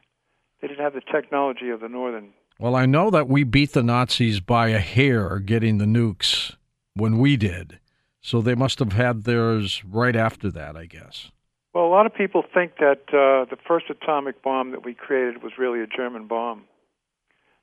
They 0.60 0.68
didn't 0.68 0.84
have 0.84 0.94
the 0.94 1.00
technology 1.00 1.70
of 1.70 1.80
the 1.80 1.88
northern. 1.88 2.32
Well, 2.58 2.76
I 2.76 2.86
know 2.86 3.10
that 3.10 3.28
we 3.28 3.44
beat 3.44 3.72
the 3.72 3.82
Nazis 3.82 4.40
by 4.40 4.68
a 4.68 4.78
hair 4.78 5.38
getting 5.38 5.78
the 5.78 5.84
nukes 5.84 6.56
when 6.94 7.18
we 7.18 7.36
did. 7.36 7.80
So 8.20 8.40
they 8.40 8.54
must 8.54 8.78
have 8.78 8.92
had 8.92 9.24
theirs 9.24 9.82
right 9.84 10.16
after 10.16 10.50
that, 10.52 10.76
I 10.76 10.86
guess. 10.86 11.30
Well, 11.74 11.84
a 11.84 11.88
lot 11.88 12.06
of 12.06 12.14
people 12.14 12.42
think 12.54 12.76
that 12.78 13.02
uh, 13.08 13.50
the 13.50 13.58
first 13.66 13.86
atomic 13.90 14.42
bomb 14.42 14.70
that 14.70 14.84
we 14.84 14.94
created 14.94 15.42
was 15.42 15.52
really 15.58 15.80
a 15.80 15.86
German 15.86 16.26
bomb. 16.26 16.64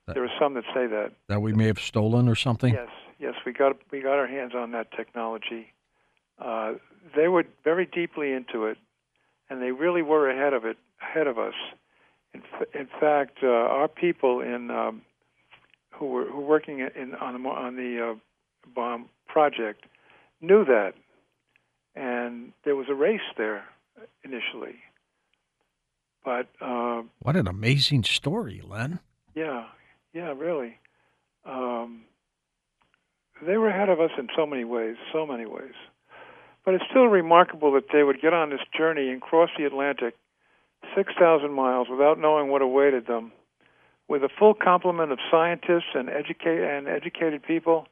That, 0.06 0.14
there 0.14 0.24
are 0.24 0.38
some 0.38 0.54
that 0.54 0.64
say 0.74 0.86
that 0.86 1.12
that 1.28 1.40
we 1.40 1.52
may 1.52 1.66
have 1.66 1.78
stolen 1.78 2.28
or 2.28 2.34
something. 2.34 2.74
Yes, 2.74 2.88
yes, 3.18 3.34
we 3.46 3.52
got 3.52 3.76
we 3.90 4.02
got 4.02 4.18
our 4.18 4.26
hands 4.26 4.52
on 4.54 4.72
that 4.72 4.90
technology, 4.92 5.72
uh, 6.38 6.74
they 7.16 7.28
were 7.28 7.44
very 7.64 7.86
deeply 7.86 8.32
into 8.32 8.66
it, 8.66 8.78
and 9.48 9.60
they 9.60 9.70
really 9.70 10.02
were 10.02 10.30
ahead 10.30 10.52
of 10.52 10.64
it, 10.64 10.76
ahead 11.00 11.26
of 11.26 11.38
us. 11.38 11.54
In, 12.34 12.42
in 12.74 12.88
fact, 13.00 13.38
uh, 13.42 13.46
our 13.46 13.88
people 13.88 14.40
in 14.40 14.70
um, 14.70 15.02
who 15.90 16.06
were 16.06 16.24
who 16.24 16.40
were 16.40 16.46
working 16.46 16.80
in 16.80 17.14
on 17.14 17.42
the 17.42 17.48
on 17.48 17.76
the 17.76 18.12
uh, 18.12 18.14
bomb 18.74 19.06
project 19.26 19.84
knew 20.40 20.64
that, 20.64 20.94
and 21.94 22.52
there 22.64 22.76
was 22.76 22.86
a 22.88 22.94
race 22.94 23.20
there 23.36 23.64
initially. 24.24 24.76
But 26.24 26.48
uh, 26.60 27.02
what 27.20 27.36
an 27.36 27.48
amazing 27.48 28.04
story, 28.04 28.62
Len! 28.64 29.00
Yeah, 29.34 29.66
yeah, 30.12 30.32
really. 30.36 30.78
Um, 31.44 32.02
they 33.44 33.56
were 33.56 33.68
ahead 33.68 33.88
of 33.88 34.00
us 34.00 34.10
in 34.18 34.28
so 34.36 34.46
many 34.46 34.64
ways, 34.64 34.96
so 35.12 35.26
many 35.26 35.46
ways. 35.46 35.74
But 36.64 36.74
it's 36.74 36.84
still 36.90 37.06
remarkable 37.06 37.72
that 37.72 37.86
they 37.92 38.04
would 38.04 38.20
get 38.20 38.32
on 38.32 38.50
this 38.50 38.60
journey 38.76 39.10
and 39.10 39.20
cross 39.20 39.50
the 39.58 39.64
Atlantic 39.64 40.14
6,000 40.96 41.52
miles 41.52 41.88
without 41.90 42.18
knowing 42.18 42.48
what 42.48 42.62
awaited 42.62 43.06
them, 43.06 43.32
with 44.08 44.22
a 44.22 44.28
full 44.38 44.54
complement 44.54 45.12
of 45.12 45.18
scientists 45.30 45.94
and, 45.94 46.08
educate, 46.08 46.62
and 46.62 46.88
educated 46.88 47.42
people. 47.42 47.86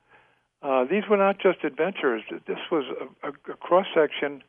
Uh, 0.63 0.85
these 0.85 1.05
were 1.09 1.17
not 1.17 1.39
just 1.41 1.65
adventurers. 1.65 2.23
This 2.47 2.59
was 2.71 2.85
a, 3.23 3.29
a, 3.29 3.33
a 3.53 3.57
cross 3.57 3.87
section, 3.95 4.43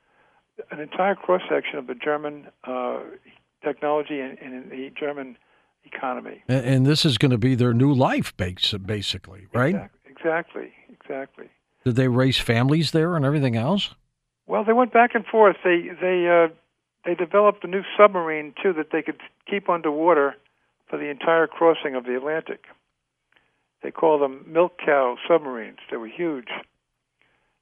an 0.70 0.79
entire 0.79 1.15
cross 1.15 1.41
section 1.50 1.77
of 1.77 1.88
the 1.88 1.96
German 1.96 2.48
uh, 2.65 3.00
technology 3.63 4.20
and, 4.20 4.38
and 4.39 4.70
the 4.70 4.91
German 5.00 5.38
economy. 5.86 6.43
And, 6.48 6.65
and 6.65 6.86
this 6.86 7.05
is 7.05 7.17
going 7.17 7.31
to 7.31 7.38
be 7.38 7.55
their 7.55 7.74
new 7.74 7.93
life, 7.93 8.36
basically, 8.36 9.48
right? 9.53 9.75
Exactly. 9.75 10.01
Exactly. 10.10 10.74
exactly. 10.89 11.50
Did 11.84 11.96
they 11.96 12.08
raise 12.08 12.38
families 12.38 12.91
there 12.91 13.15
and 13.15 13.25
everything 13.25 13.55
else? 13.55 13.96
Well, 14.46 14.63
they 14.63 14.74
went 14.74 14.93
back 14.93 15.15
and 15.15 15.25
forth. 15.25 15.55
They 15.63 15.89
they 16.00 16.27
uh, 16.27 16.53
they 17.05 17.15
developed 17.15 17.63
a 17.63 17.67
new 17.67 17.84
submarine 17.98 18.53
too 18.62 18.74
that 18.74 18.88
they 18.91 19.01
could 19.01 19.20
keep 19.50 19.70
underwater 19.70 20.36
for 20.89 20.98
the 20.98 21.10
entire 21.10 21.48
crossing 21.48 21.96
of 21.96 22.05
the 22.05 22.15
Atlantic. 22.15 22.65
They 23.81 23.91
call 23.91 24.20
them 24.20 24.46
milk 24.48 24.74
cow 24.84 25.17
submarines. 25.27 25.79
They 25.89 25.98
were 25.98 26.08
huge, 26.08 26.50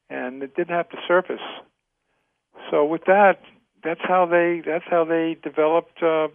and 0.09 0.43
it 0.43 0.55
didn't 0.55 0.75
have 0.75 0.89
to 0.89 0.97
surface. 1.07 1.39
So 2.69 2.83
with 2.85 3.05
that, 3.05 3.39
that's 3.83 4.01
how 4.03 4.25
they 4.25 4.61
that's 4.65 4.83
how 4.89 5.05
they 5.05 5.37
developed. 5.41 6.03
Uh, 6.03 6.27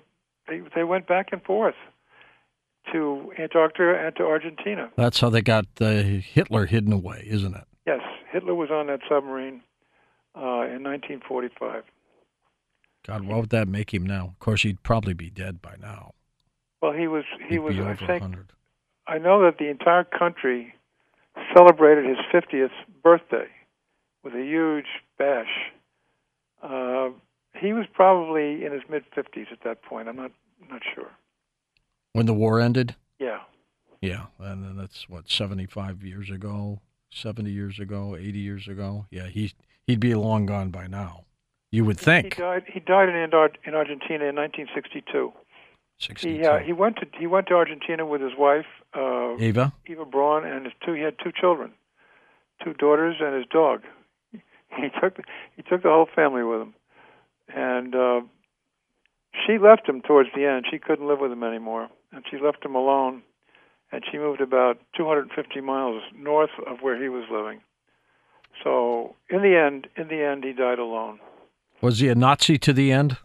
they 0.48 0.62
they 0.74 0.84
went 0.84 1.06
back 1.06 1.28
and 1.32 1.42
forth 1.42 1.74
to 2.92 3.32
Antarctica 3.38 3.98
and 4.06 4.16
to 4.16 4.24
Argentina. 4.24 4.90
That's 4.96 5.20
how 5.20 5.28
they 5.28 5.42
got 5.42 5.66
uh, 5.80 6.02
Hitler 6.02 6.66
hidden 6.66 6.92
away, 6.92 7.26
isn't 7.26 7.54
it? 7.54 7.64
Yes, 7.86 8.00
Hitler 8.32 8.54
was 8.54 8.70
on 8.70 8.86
that 8.86 9.00
submarine 9.08 9.62
uh, 10.34 10.64
in 10.68 10.82
1945. 10.82 11.84
God, 13.06 13.22
what 13.26 13.40
would 13.40 13.50
that 13.50 13.68
make 13.68 13.92
him 13.92 14.06
now? 14.06 14.28
Of 14.28 14.38
course, 14.38 14.62
he'd 14.62 14.82
probably 14.82 15.14
be 15.14 15.30
dead 15.30 15.60
by 15.60 15.76
now. 15.80 16.12
Well, 16.80 16.92
he 16.92 17.06
was. 17.06 17.24
He 17.48 17.54
he'd 17.54 17.58
was. 17.58 17.78
I 17.78 17.94
think. 17.94 18.22
100. 18.22 18.52
I 19.06 19.18
know 19.18 19.42
that 19.44 19.58
the 19.58 19.68
entire 19.68 20.04
country 20.04 20.74
celebrated 21.54 22.06
his 22.06 22.16
50th 22.32 22.70
birthday 23.02 23.48
with 24.22 24.34
a 24.34 24.42
huge 24.42 24.86
bash. 25.18 25.70
Uh, 26.62 27.10
he 27.54 27.72
was 27.72 27.84
probably 27.92 28.64
in 28.64 28.72
his 28.72 28.82
mid 28.88 29.04
50s 29.14 29.52
at 29.52 29.62
that 29.64 29.82
point. 29.82 30.08
I'm 30.08 30.16
not 30.16 30.32
not 30.70 30.82
sure. 30.94 31.10
When 32.12 32.26
the 32.26 32.34
war 32.34 32.60
ended. 32.60 32.96
Yeah. 33.18 33.40
Yeah, 34.00 34.26
and 34.38 34.64
then 34.64 34.76
that's 34.76 35.08
what 35.08 35.30
75 35.30 36.04
years 36.04 36.30
ago, 36.30 36.80
70 37.10 37.50
years 37.50 37.78
ago, 37.78 38.16
80 38.16 38.38
years 38.38 38.68
ago. 38.68 39.06
Yeah, 39.10 39.28
he 39.28 39.52
he'd 39.86 40.00
be 40.00 40.14
long 40.14 40.46
gone 40.46 40.70
by 40.70 40.86
now. 40.86 41.24
You 41.74 41.84
would 41.86 41.98
think. 41.98 42.34
He 42.34 42.40
died. 42.40 42.62
He 42.72 42.78
died 42.78 43.08
in 43.08 43.16
in 43.16 43.74
Argentina 43.74 44.26
in 44.26 44.36
1962. 44.36 45.32
62. 45.98 46.28
He 46.28 46.46
uh, 46.46 46.58
he 46.58 46.72
went 46.72 46.98
to 46.98 47.06
he 47.18 47.26
went 47.26 47.48
to 47.48 47.54
Argentina 47.54 48.06
with 48.06 48.20
his 48.20 48.30
wife 48.38 48.66
uh, 48.94 49.34
Ava? 49.40 49.72
Eva 49.88 50.04
Braun 50.04 50.44
and 50.46 50.66
his 50.66 50.74
two. 50.86 50.92
He 50.92 51.02
had 51.02 51.16
two 51.18 51.32
children, 51.32 51.72
two 52.62 52.74
daughters 52.74 53.16
and 53.20 53.34
his 53.34 53.46
dog. 53.50 53.82
He 54.76 54.88
took 55.00 55.18
he 55.56 55.62
took 55.62 55.82
the 55.82 55.88
whole 55.88 56.08
family 56.14 56.44
with 56.44 56.60
him, 56.60 56.74
and 57.48 57.94
uh, 57.94 58.20
she 59.44 59.58
left 59.58 59.88
him 59.88 60.00
towards 60.00 60.28
the 60.34 60.44
end. 60.46 60.66
She 60.70 60.78
couldn't 60.78 61.08
live 61.08 61.18
with 61.18 61.32
him 61.32 61.42
anymore, 61.42 61.88
and 62.12 62.24
she 62.30 62.38
left 62.38 62.64
him 62.64 62.76
alone. 62.76 63.22
And 63.90 64.02
she 64.10 64.18
moved 64.18 64.40
about 64.40 64.78
250 64.96 65.60
miles 65.60 66.02
north 66.16 66.50
of 66.66 66.78
where 66.82 67.00
he 67.00 67.08
was 67.08 67.24
living. 67.30 67.60
So 68.62 69.14
in 69.28 69.42
the 69.42 69.56
end, 69.56 69.86
in 69.96 70.08
the 70.08 70.24
end, 70.24 70.42
he 70.42 70.52
died 70.52 70.80
alone. 70.80 71.20
Was 71.80 71.98
he 71.98 72.08
a 72.08 72.14
Nazi 72.14 72.58
to 72.58 72.72
the 72.72 72.92
end? 72.92 73.18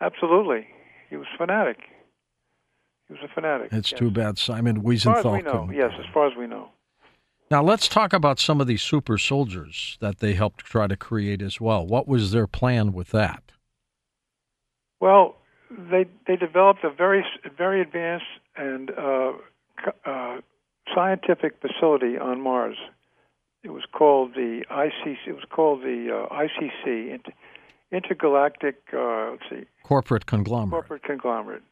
Absolutely, 0.00 0.66
he 1.10 1.16
was 1.16 1.26
fanatic. 1.36 1.78
He 3.08 3.14
was 3.14 3.22
a 3.24 3.34
fanatic. 3.34 3.68
It's 3.72 3.92
yes. 3.92 3.98
too 3.98 4.10
bad 4.10 4.38
Simon 4.38 4.82
Wiesenthal. 4.82 5.16
As 5.16 5.22
far 5.22 5.38
as 5.38 5.44
know, 5.44 5.70
yes, 5.72 5.92
as 5.98 6.06
far 6.12 6.26
as 6.26 6.36
we 6.36 6.46
know. 6.46 6.68
Now 7.50 7.62
let's 7.62 7.88
talk 7.88 8.12
about 8.12 8.38
some 8.38 8.60
of 8.60 8.66
these 8.66 8.82
super 8.82 9.16
soldiers 9.16 9.96
that 10.00 10.18
they 10.18 10.34
helped 10.34 10.60
try 10.60 10.86
to 10.86 10.96
create 10.96 11.40
as 11.40 11.60
well. 11.60 11.86
What 11.86 12.06
was 12.06 12.32
their 12.32 12.46
plan 12.46 12.92
with 12.92 13.08
that? 13.10 13.42
Well, 15.00 15.36
they 15.70 16.06
they 16.26 16.36
developed 16.36 16.84
a 16.84 16.90
very 16.90 17.24
very 17.56 17.80
advanced 17.80 18.26
and 18.56 18.90
uh, 18.90 19.32
uh, 20.04 20.40
scientific 20.94 21.54
facility 21.60 22.18
on 22.18 22.40
Mars. 22.40 22.76
It 23.62 23.70
was 23.70 23.84
called 23.92 24.34
the 24.34 24.64
ICC. 24.70 25.16
It 25.26 25.32
was 25.32 25.44
called 25.50 25.82
the 25.82 26.26
uh, 26.30 26.34
ICC, 26.34 27.14
Intergalactic. 27.92 28.76
Uh, 28.92 29.30
let's 29.32 29.42
see, 29.50 29.64
Corporate 29.82 30.26
conglomerate. 30.26 30.70
corporate 30.86 31.02
conglomerate, 31.04 31.62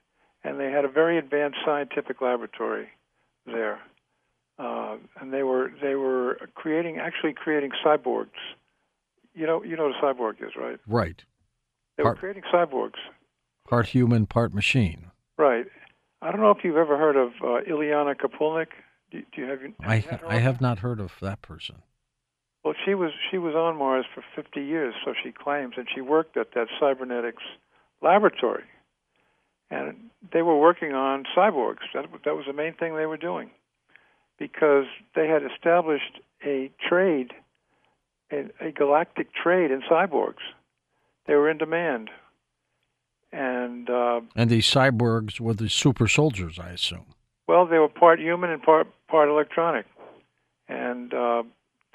and 0.44 0.58
they 0.58 0.70
had 0.70 0.85
a 0.85 0.88
very 0.88 1.18
advanced 1.18 1.58
scientific 1.64 2.20
laboratory 2.20 2.88
there, 3.44 3.78
uh, 4.58 4.96
and 5.20 5.32
they 5.32 5.42
were 5.42 5.70
they 5.82 5.94
were 5.94 6.38
creating 6.54 6.99
actually 6.99 7.35
creating 7.35 7.70
cyborgs. 7.85 8.30
You 9.35 9.46
know 9.46 9.62
you 9.62 9.76
know 9.76 9.88
what 9.88 9.96
a 9.96 10.14
cyborg 10.14 10.42
is, 10.42 10.52
right? 10.56 10.78
Right. 10.87 11.23
They 11.96 12.02
were 12.02 12.11
Part- 12.11 12.18
creating 12.18 12.42
cyborgs. 12.52 12.99
Part 13.68 13.87
human, 13.88 14.26
part 14.26 14.54
machine. 14.54 15.11
Right. 15.37 15.66
I 16.23 16.30
don't 16.30 16.40
know 16.40 16.50
if 16.50 16.58
you've 16.64 16.76
ever 16.76 16.96
heard 16.96 17.16
of 17.16 17.28
uh, 17.42 17.61
Ilyana 17.68 18.14
Kapulnik. 18.14 18.68
Do, 19.11 19.20
do 19.35 19.40
you 19.42 19.49
have? 19.49 19.61
You, 19.61 19.75
I 19.80 19.96
you 19.96 20.04
I 20.26 20.38
have 20.38 20.61
not 20.62 20.78
heard 20.78 20.99
of 21.00 21.12
that 21.20 21.42
person. 21.42 21.82
Well, 22.66 22.75
she 22.85 22.94
was 22.94 23.12
she 23.30 23.38
was 23.38 23.54
on 23.54 23.76
Mars 23.76 24.06
for 24.12 24.25
50 24.35 24.61
years, 24.61 24.92
so 25.04 25.14
she 25.23 25.30
claims, 25.30 25.75
and 25.76 25.87
she 25.94 26.00
worked 26.00 26.37
at 26.37 26.49
that 26.56 26.66
cybernetics 26.80 27.44
laboratory, 28.02 28.64
and 29.70 30.11
they 30.32 30.42
were 30.42 30.58
working 30.58 30.92
on 30.92 31.26
cyborgs. 31.37 31.87
That 31.94 32.06
that 32.25 32.35
was 32.35 32.46
the 32.49 32.52
main 32.52 32.75
thing 32.75 32.96
they 32.96 33.06
were 33.06 33.18
doing, 33.18 33.52
because 34.37 34.87
they 35.14 35.28
had 35.28 35.44
established 35.44 36.18
a 36.44 36.73
trade, 36.88 37.35
a, 38.32 38.46
a 38.61 38.73
galactic 38.73 39.32
trade 39.32 39.70
in 39.70 39.82
cyborgs. 39.82 40.42
They 41.28 41.37
were 41.37 41.49
in 41.49 41.58
demand, 41.58 42.11
and 43.30 43.88
uh, 43.88 44.23
And 44.35 44.50
these 44.50 44.68
cyborgs 44.68 45.38
were 45.38 45.54
the 45.54 45.68
super 45.68 46.08
soldiers, 46.08 46.58
I 46.58 46.70
assume. 46.70 47.14
Well, 47.46 47.64
they 47.64 47.78
were 47.78 47.88
part 47.88 48.18
human 48.18 48.50
and 48.50 48.61
part 48.61 48.88
part 49.06 49.28
electronic, 49.28 49.87
and 50.68 51.14
uh, 51.14 51.44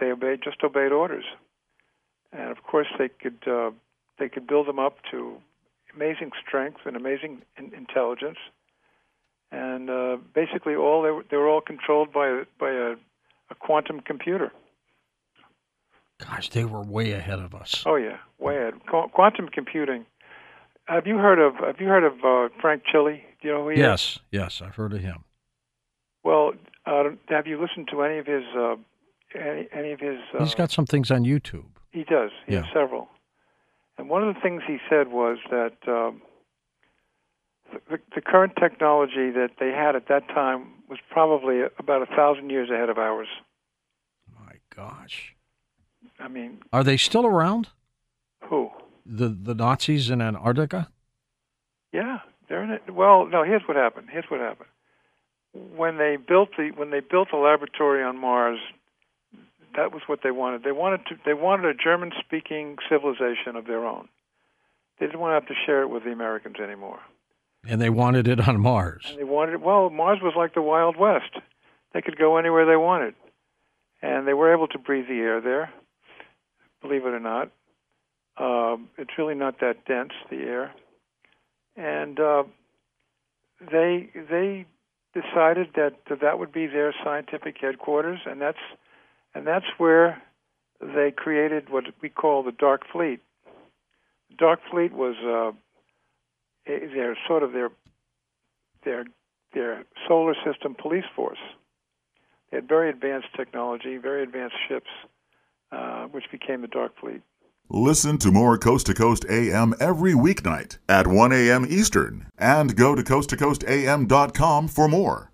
they 0.01 0.11
obeyed 0.11 0.41
just 0.43 0.61
obeyed 0.63 0.91
orders. 0.91 1.23
And 2.33 2.49
of 2.49 2.63
course, 2.63 2.87
they 2.97 3.07
could 3.07 3.47
uh, 3.47 3.71
they 4.19 4.27
could 4.27 4.47
build 4.47 4.67
them 4.67 4.79
up 4.79 4.97
to 5.11 5.37
amazing 5.95 6.31
strength 6.45 6.81
and 6.85 6.97
amazing 6.97 7.43
in- 7.57 7.73
intelligence. 7.73 8.37
And 9.51 9.89
uh, 9.89 10.17
basically, 10.33 10.75
all 10.75 11.01
they 11.03 11.11
were, 11.11 11.23
they 11.29 11.37
were 11.37 11.47
all 11.47 11.61
controlled 11.61 12.11
by 12.11 12.27
a, 12.27 12.43
by 12.59 12.71
a, 12.71 12.95
a 13.49 13.55
quantum 13.59 13.99
computer. 13.99 14.51
Gosh, 16.19 16.49
they 16.49 16.65
were 16.65 16.81
way 16.81 17.11
ahead 17.11 17.39
of 17.39 17.53
us. 17.53 17.83
Oh 17.85 17.95
yeah, 17.95 18.17
way 18.39 18.57
ahead. 18.57 18.75
Qu- 18.89 19.09
quantum 19.09 19.49
computing. 19.49 20.05
Have 20.85 21.05
you 21.05 21.17
heard 21.17 21.39
of 21.39 21.55
Have 21.55 21.79
you 21.79 21.87
heard 21.87 22.03
of 22.03 22.13
uh, 22.23 22.53
Frank 22.59 22.83
Chille? 22.91 23.21
Do 23.41 23.47
you 23.47 23.53
know 23.53 23.63
who 23.63 23.69
he 23.69 23.75
is? 23.75 23.79
Yes, 23.79 24.19
yes, 24.31 24.61
I've 24.63 24.75
heard 24.75 24.93
of 24.93 25.01
him. 25.01 25.23
Well, 26.23 26.53
uh, 26.85 27.03
have 27.29 27.47
you 27.47 27.59
listened 27.59 27.89
to 27.91 28.03
any 28.03 28.19
of 28.19 28.27
his 28.27 28.43
uh, 28.55 28.75
any, 29.35 29.67
any 29.73 29.91
of 29.91 29.99
his? 29.99 30.17
Uh, 30.33 30.43
He's 30.43 30.55
got 30.55 30.71
some 30.71 30.85
things 30.85 31.11
on 31.11 31.23
YouTube. 31.23 31.65
He 31.91 32.03
does. 32.03 32.31
He 32.47 32.55
has 32.55 32.65
Yeah. 32.65 32.73
several. 32.73 33.09
And 33.97 34.09
one 34.09 34.27
of 34.27 34.33
the 34.33 34.41
things 34.41 34.61
he 34.65 34.77
said 34.89 35.09
was 35.09 35.37
that 35.49 35.75
um, 35.87 36.21
the, 37.89 37.99
the 38.15 38.21
current 38.21 38.53
technology 38.59 39.29
that 39.31 39.51
they 39.59 39.69
had 39.71 39.95
at 39.95 40.07
that 40.07 40.27
time 40.29 40.67
was 40.89 40.99
probably 41.09 41.61
about 41.77 42.01
a 42.01 42.05
thousand 42.15 42.49
years 42.49 42.69
ahead 42.69 42.89
of 42.89 42.97
ours. 42.97 43.27
My 44.39 44.53
gosh. 44.75 45.35
I 46.19 46.27
mean, 46.27 46.59
Are 46.73 46.83
they 46.83 46.97
still 46.97 47.25
around? 47.25 47.69
who? 48.43 48.69
The 49.05 49.29
the 49.29 49.55
Nazis 49.55 50.09
in 50.09 50.21
Antarctica? 50.21 50.89
Yeah, 51.91 52.19
they're 52.47 52.63
in 52.63 52.69
it. 52.71 52.89
Well, 52.93 53.25
no. 53.25 53.43
Here's 53.43 53.63
what 53.67 53.75
happened. 53.77 54.07
Here's 54.11 54.25
what 54.29 54.39
happened. 54.39 54.69
When 55.53 55.97
they 55.97 56.17
built 56.17 56.49
the 56.57 56.71
when 56.75 56.89
they 56.91 56.99
built 57.01 57.29
the 57.31 57.37
laboratory 57.37 58.03
on 58.03 58.17
Mars, 58.19 58.59
that 59.75 59.91
was 59.91 60.01
what 60.07 60.19
they 60.23 60.31
wanted. 60.31 60.63
They 60.63 60.71
wanted 60.71 61.05
to 61.07 61.15
they 61.25 61.33
wanted 61.33 61.65
a 61.65 61.73
German 61.73 62.11
speaking 62.19 62.77
civilization 62.89 63.55
of 63.55 63.65
their 63.65 63.85
own. 63.85 64.07
They 64.99 65.07
didn't 65.07 65.19
want 65.19 65.31
to 65.31 65.35
have 65.35 65.47
to 65.47 65.65
share 65.65 65.81
it 65.81 65.89
with 65.89 66.03
the 66.03 66.11
Americans 66.11 66.57
anymore. 66.63 66.99
And 67.67 67.81
they 67.81 67.89
wanted 67.89 68.27
it 68.27 68.47
on 68.47 68.59
Mars. 68.59 69.05
And 69.09 69.19
they 69.19 69.23
wanted 69.23 69.53
it, 69.53 69.61
well, 69.61 69.89
Mars 69.89 70.19
was 70.21 70.33
like 70.35 70.53
the 70.53 70.61
Wild 70.61 70.97
West. 70.97 71.37
They 71.93 72.01
could 72.01 72.17
go 72.17 72.37
anywhere 72.37 72.65
they 72.65 72.75
wanted. 72.75 73.13
And 74.01 74.27
they 74.27 74.33
were 74.33 74.53
able 74.53 74.67
to 74.69 74.79
breathe 74.79 75.07
the 75.07 75.19
air 75.19 75.41
there, 75.41 75.71
believe 76.81 77.05
it 77.05 77.13
or 77.13 77.19
not. 77.19 77.51
Um, 78.37 78.89
it's 78.97 79.11
really 79.17 79.35
not 79.35 79.59
that 79.59 79.85
dense, 79.85 80.13
the 80.29 80.37
air. 80.37 80.71
And 81.75 82.19
uh, 82.19 82.43
they 83.71 84.09
they 84.15 84.65
decided 85.13 85.69
that 85.75 85.93
that 86.21 86.39
would 86.39 86.51
be 86.51 86.67
their 86.67 86.93
scientific 87.03 87.57
headquarters, 87.61 88.19
and 88.25 88.41
that's 88.41 88.57
and 89.33 89.45
that's 89.45 89.65
where 89.77 90.21
they 90.79 91.11
created 91.15 91.69
what 91.69 91.85
we 92.01 92.09
call 92.09 92.43
the 92.43 92.51
Dark 92.51 92.83
Fleet. 92.91 93.21
The 94.29 94.35
Dark 94.37 94.59
Fleet 94.69 94.93
was 94.93 95.15
uh, 95.23 95.51
their 96.65 97.17
sort 97.27 97.43
of 97.43 97.53
their 97.53 97.69
their 98.83 99.05
their 99.53 99.83
solar 100.07 100.35
system 100.45 100.75
police 100.75 101.05
force. 101.15 101.39
They 102.49 102.57
had 102.57 102.67
very 102.67 102.89
advanced 102.89 103.27
technology, 103.35 103.97
very 103.97 104.23
advanced 104.23 104.55
ships, 104.67 104.89
uh, 105.71 106.05
which 106.05 106.25
became 106.31 106.61
the 106.61 106.67
Dark 106.67 106.99
Fleet. 106.99 107.21
Listen 107.69 108.17
to 108.17 108.31
more 108.31 108.57
Coast 108.57 108.87
to 108.87 108.93
Coast 108.93 109.25
AM 109.29 109.73
every 109.79 110.13
weeknight 110.13 110.77
at 110.89 111.07
1 111.07 111.31
a.m. 111.31 111.65
Eastern 111.69 112.27
and 112.37 112.75
go 112.75 112.95
to 112.95 113.01
coasttocoastam.com 113.01 114.67
for 114.67 114.89
more. 114.89 115.30